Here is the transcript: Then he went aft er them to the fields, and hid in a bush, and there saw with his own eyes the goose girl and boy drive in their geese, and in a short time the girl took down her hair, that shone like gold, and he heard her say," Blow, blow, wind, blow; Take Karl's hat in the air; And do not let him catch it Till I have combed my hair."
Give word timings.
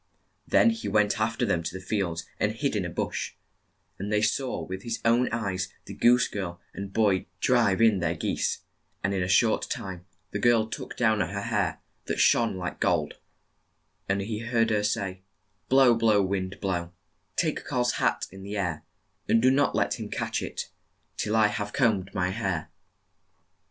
Then 0.47 0.71
he 0.71 0.87
went 0.87 1.19
aft 1.19 1.43
er 1.43 1.45
them 1.45 1.61
to 1.61 1.73
the 1.77 1.85
fields, 1.85 2.25
and 2.39 2.53
hid 2.53 2.75
in 2.75 2.85
a 2.85 2.89
bush, 2.89 3.33
and 3.99 4.11
there 4.11 4.23
saw 4.23 4.63
with 4.65 4.81
his 4.81 4.99
own 5.05 5.29
eyes 5.31 5.71
the 5.85 5.93
goose 5.93 6.27
girl 6.27 6.59
and 6.73 6.91
boy 6.91 7.27
drive 7.39 7.83
in 7.83 7.99
their 7.99 8.15
geese, 8.15 8.63
and 9.03 9.13
in 9.13 9.21
a 9.21 9.27
short 9.27 9.69
time 9.69 10.07
the 10.31 10.39
girl 10.39 10.65
took 10.65 10.97
down 10.97 11.19
her 11.19 11.41
hair, 11.43 11.81
that 12.05 12.19
shone 12.19 12.57
like 12.57 12.79
gold, 12.79 13.19
and 14.09 14.21
he 14.21 14.39
heard 14.39 14.71
her 14.71 14.81
say," 14.81 15.21
Blow, 15.69 15.93
blow, 15.93 16.19
wind, 16.23 16.59
blow; 16.59 16.93
Take 17.35 17.63
Karl's 17.63 17.91
hat 18.01 18.25
in 18.31 18.41
the 18.41 18.57
air; 18.57 18.83
And 19.29 19.39
do 19.39 19.51
not 19.51 19.75
let 19.75 19.99
him 19.99 20.09
catch 20.09 20.41
it 20.41 20.71
Till 21.15 21.35
I 21.35 21.45
have 21.45 21.73
combed 21.73 22.11
my 22.11 22.31
hair." 22.31 22.71